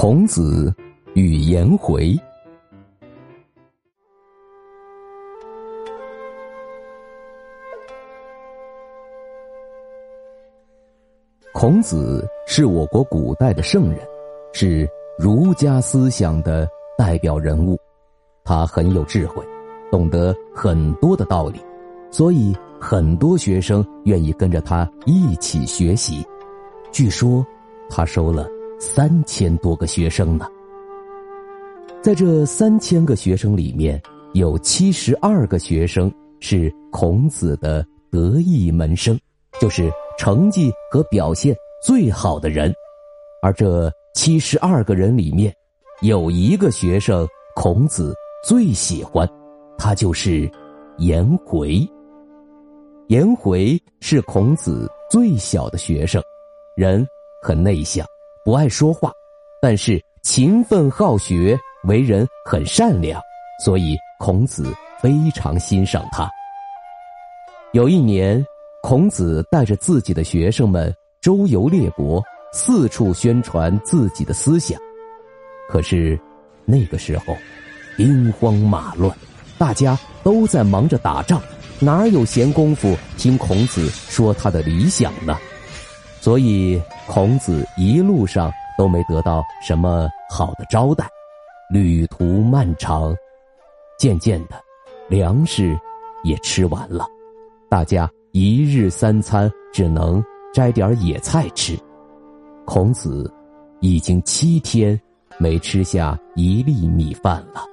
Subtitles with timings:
[0.00, 0.74] 孔子
[1.12, 2.18] 与颜回。
[11.52, 14.00] 孔子是我国古代的圣人，
[14.54, 17.78] 是儒家思想的代表人物。
[18.42, 19.44] 他很有智慧，
[19.92, 21.60] 懂得很多的道理，
[22.10, 26.26] 所以很多学生愿意跟着他一起学习。
[26.90, 27.44] 据说，
[27.90, 28.48] 他收了
[28.80, 30.46] 三千多个学生呢。
[32.02, 39.16] 在这三千个学生里面，有七十二个学生是孔子的得意门生，
[39.60, 39.88] 就是。
[40.18, 42.70] 成绩和表现最好的人，
[43.40, 45.50] 而这七十二个人里面，
[46.02, 48.14] 有一个学生孔子
[48.44, 49.26] 最喜欢，
[49.78, 50.50] 他就是
[50.98, 51.88] 颜回。
[53.06, 56.22] 颜回是孔子最小的学生，
[56.76, 57.02] 人
[57.42, 58.06] 很内向，
[58.44, 59.12] 不爱说话，
[59.60, 63.20] 但是勤奋好学，为人很善良，
[63.64, 66.28] 所以孔子非常欣赏他。
[67.72, 68.44] 有一年。
[68.82, 74.80] 孔子带着自己的学生们周游列国，四处宣传自己的思想。
[75.68, 76.18] 可是，
[76.64, 77.36] 那个时候，
[77.98, 79.14] 兵荒马乱，
[79.58, 81.42] 大家都在忙着打仗，
[81.78, 85.36] 哪有闲工夫听孔子说他的理想呢？
[86.22, 86.80] 所以，
[87.12, 91.04] 孔子一路上都没得到什么好的招待，
[91.68, 93.12] 旅途漫长，
[93.98, 94.54] 渐渐的，
[95.08, 95.76] 粮食
[96.22, 97.04] 也吃完了，
[97.68, 98.08] 大家。
[98.32, 100.24] 一日三餐只能
[100.54, 101.76] 摘点野菜吃，
[102.64, 103.28] 孔子
[103.80, 104.98] 已经七天
[105.36, 107.64] 没吃下一粒米饭了。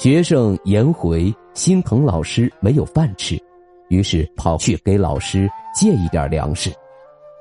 [0.00, 3.40] 学生颜回心疼老师没有饭吃，
[3.90, 6.72] 于是跑去给老师借一点粮食。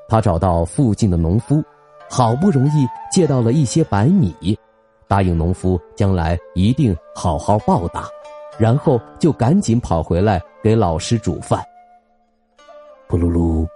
[0.07, 1.63] 他找到附近的农夫，
[2.09, 4.57] 好不容易借到了一些白米，
[5.07, 8.07] 答应农夫将来一定好好报答。
[8.57, 11.61] 然后就赶紧跑回来给老师煮饭。
[13.09, 13.67] 噗噜噜，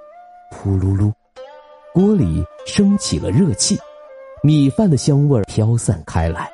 [0.54, 1.12] 噗噜噜，
[1.94, 3.78] 锅里升起了热气，
[4.42, 6.50] 米饭的香味飘散开来。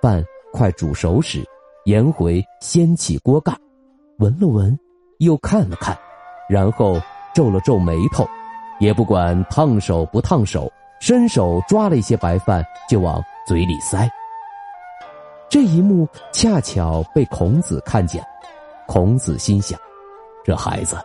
[0.00, 1.44] 饭快煮熟时，
[1.84, 3.56] 颜回掀起锅盖，
[4.18, 4.76] 闻了闻，
[5.18, 5.96] 又看了看，
[6.48, 7.00] 然后
[7.32, 8.26] 皱了皱眉头，
[8.78, 14.10] 也不管烫手不烫手，伸手抓了一些白饭就往嘴里塞。
[15.48, 18.24] 这一幕恰巧被孔子看见，
[18.86, 19.78] 孔子心想：
[20.44, 20.96] 这孩子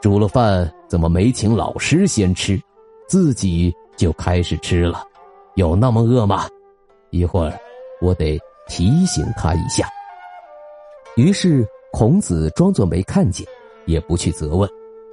[0.00, 2.60] 煮了饭，怎么没请老师先吃，
[3.06, 5.04] 自己就开始吃了？
[5.56, 6.46] 有那么饿吗？
[7.10, 7.52] 一会儿
[8.00, 9.86] 我得提醒他一下。
[11.16, 13.46] 于是孔子装作没看见，
[13.84, 14.66] 也不去责问，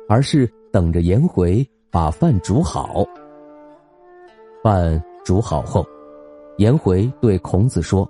[0.08, 3.04] 而是等着颜回把饭煮好。
[4.64, 5.86] 饭煮好后，
[6.58, 8.08] 颜回对孔子说。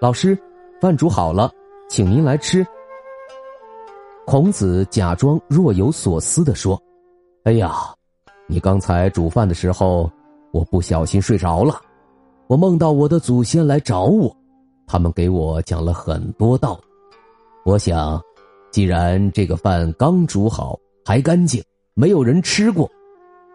[0.00, 0.36] 老师，
[0.80, 1.50] 饭煮好了，
[1.88, 2.66] 请您来吃。
[4.26, 6.80] 孔子假装若有所思的说
[7.44, 7.72] ：“哎呀，
[8.46, 10.10] 你刚才煮饭的时候，
[10.50, 11.80] 我不小心睡着了。
[12.46, 14.34] 我梦到我的祖先来找我，
[14.86, 16.80] 他们给我讲了很多道。
[17.64, 18.20] 我想，
[18.70, 21.62] 既然这个饭刚煮好还干净，
[21.94, 22.90] 没有人吃过，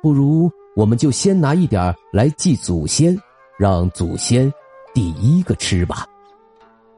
[0.02, 3.18] 不如我们就先拿一点来祭祖先，
[3.58, 4.52] 让祖先
[4.94, 6.06] 第一个吃吧。”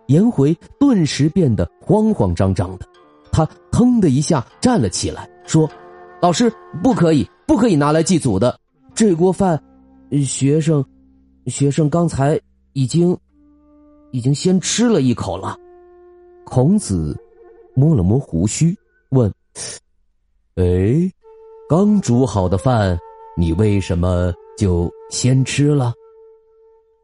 [0.08, 2.86] 颜回顿时变得慌慌张张的，
[3.32, 5.70] 他腾的一下站了起来，说
[6.22, 6.52] ：“老师，
[6.84, 8.60] 不可以，不可以拿来祭祖的。
[8.94, 9.62] 这锅饭，
[10.26, 10.84] 学生，
[11.46, 12.38] 学生刚才
[12.74, 13.18] 已经，
[14.12, 15.58] 已经先吃了一口了。”
[16.44, 17.18] 孔子
[17.74, 18.78] 摸了摸胡须，
[19.10, 19.32] 问
[20.56, 21.10] ：“哎，
[21.72, 23.00] 刚煮好的饭，
[23.38, 25.94] 你为什么就先吃了？”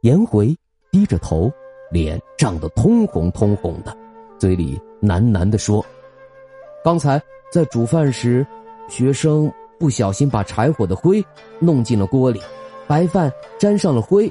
[0.03, 0.53] 颜回
[0.91, 1.49] 低着头。
[1.89, 3.95] 脸涨得通红通红的，
[4.37, 5.81] 嘴里喃喃地说
[6.83, 7.17] ：“刚才
[7.49, 8.45] 在煮饭时，
[8.89, 9.49] 学生
[9.79, 11.23] 不小心把柴火的灰
[11.59, 12.41] 弄进了锅里，
[12.87, 14.29] 白饭沾上了灰。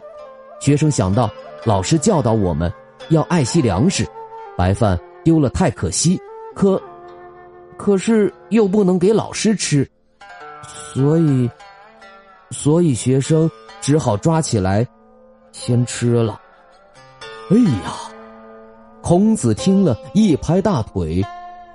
[0.61, 1.31] 学生想到
[1.65, 2.71] 老师教导我们
[3.09, 4.06] 要爱惜粮食，
[4.55, 6.21] 白饭丢了太可惜，
[6.55, 6.79] 可
[7.79, 9.91] 可是又不能给老师吃，
[10.96, 11.50] 所以，
[12.50, 13.50] 所以学生
[13.82, 14.87] 只好抓起来，
[15.52, 16.40] 先吃了。
[17.50, 17.93] 哎呀！
[19.02, 21.22] 孔子听了一拍大腿，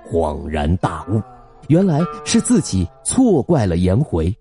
[0.10, 1.22] 恍然大悟，
[1.68, 4.36] 原来是自己错怪了颜回。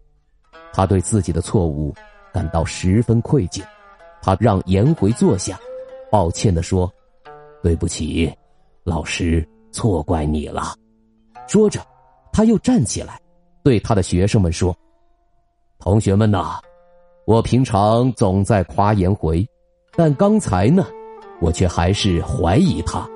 [0.73, 1.95] 他对自己的错误
[2.33, 3.63] 感到十分愧疚，
[4.23, 5.61] 他让颜回坐下，
[6.11, 6.91] 抱歉的说
[7.63, 8.33] ：“对不起，
[8.83, 10.75] 老师错怪你了。”
[11.47, 11.87] 说着，
[12.33, 13.21] 他又站起来，
[13.63, 14.77] 对他的学生们说
[15.79, 16.59] ：“同学们呐，
[17.27, 19.47] 我平常总在夸颜回，
[19.97, 20.87] 但刚才呢，
[21.41, 23.09] 我却还是怀疑他，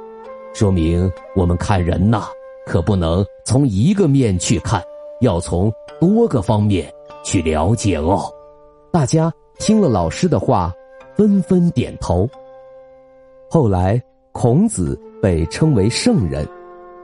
[0.52, 2.26] 说明我们看人呐，
[2.67, 4.82] 可不能从一个面去看，
[5.20, 6.93] 要从多个方面。”
[7.25, 8.31] 去了解哦，
[8.93, 10.70] 大家听了老师的话，
[11.17, 12.29] 纷纷点头。
[13.49, 13.99] 后来，
[14.31, 16.46] 孔子被称为圣人，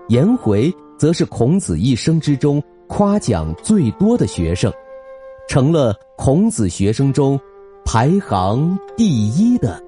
[0.09, 4.71] 颜回则是孔子一生之中夸奖最多的学生，
[5.49, 7.39] 成了孔子学生中
[7.85, 9.81] 排行第一的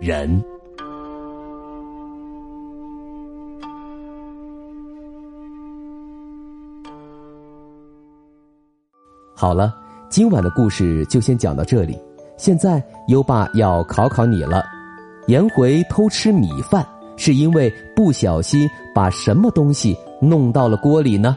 [0.00, 0.42] 人。
[9.36, 9.72] 好了，
[10.08, 11.96] 今晚的故事就先讲到这里。
[12.38, 14.64] 现在优爸要考考你了：
[15.26, 16.84] 颜回偷吃米饭，
[17.14, 21.36] 是因为不小心把什么东西弄到了锅里呢？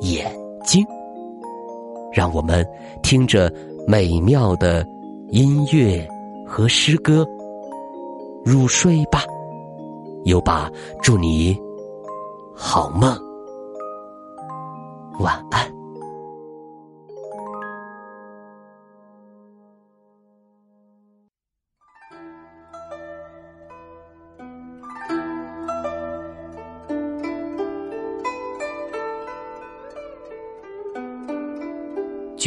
[0.00, 0.30] 眼
[0.64, 0.84] 睛，
[2.12, 2.66] 让我们
[3.02, 3.52] 听着
[3.86, 4.86] 美妙的
[5.30, 6.06] 音乐
[6.46, 7.26] 和诗歌
[8.44, 9.24] 入睡吧。
[10.24, 10.70] 优爸，
[11.02, 11.56] 祝你
[12.54, 13.16] 好梦，
[15.20, 15.77] 晚安。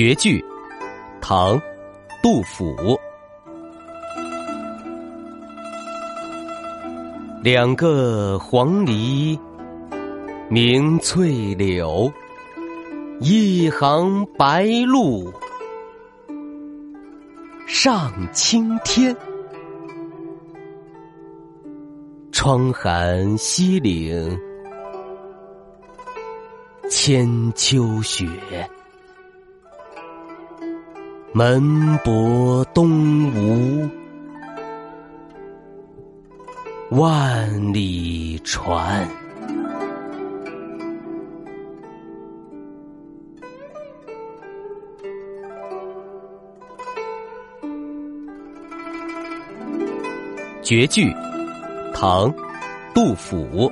[0.03, 0.43] 绝句，
[1.21, 1.61] 唐，
[2.23, 2.99] 杜甫。
[7.43, 9.39] 两个黄鹂
[10.49, 12.11] 鸣翠柳，
[13.19, 15.31] 一行白鹭
[17.67, 19.15] 上青天。
[22.31, 24.35] 窗含西岭
[26.89, 28.27] 千秋雪，
[31.33, 33.89] 门泊东吴。
[36.89, 39.07] 万里船，
[50.61, 51.13] 绝句，
[51.93, 52.33] 唐，
[52.93, 53.71] 杜甫。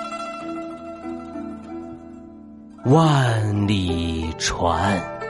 [2.85, 5.20] 万里船。